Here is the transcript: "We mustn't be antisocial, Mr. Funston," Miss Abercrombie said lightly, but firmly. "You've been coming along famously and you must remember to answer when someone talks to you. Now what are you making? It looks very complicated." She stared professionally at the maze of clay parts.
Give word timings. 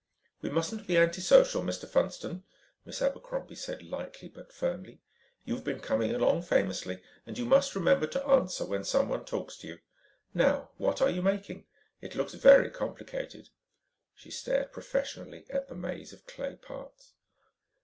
"We 0.41 0.49
mustn't 0.49 0.87
be 0.87 0.97
antisocial, 0.97 1.61
Mr. 1.61 1.87
Funston," 1.87 2.43
Miss 2.85 3.03
Abercrombie 3.03 3.53
said 3.53 3.83
lightly, 3.83 4.29
but 4.29 4.51
firmly. 4.51 4.99
"You've 5.45 5.63
been 5.63 5.79
coming 5.79 6.15
along 6.15 6.41
famously 6.41 7.03
and 7.27 7.37
you 7.37 7.45
must 7.45 7.75
remember 7.75 8.07
to 8.07 8.25
answer 8.25 8.65
when 8.65 8.83
someone 8.83 9.25
talks 9.25 9.57
to 9.57 9.67
you. 9.67 9.77
Now 10.33 10.71
what 10.77 11.03
are 11.03 11.09
you 11.11 11.21
making? 11.21 11.67
It 12.01 12.15
looks 12.15 12.33
very 12.33 12.71
complicated." 12.71 13.49
She 14.15 14.31
stared 14.31 14.71
professionally 14.71 15.45
at 15.51 15.67
the 15.67 15.75
maze 15.75 16.13
of 16.13 16.25
clay 16.25 16.55
parts. 16.55 17.13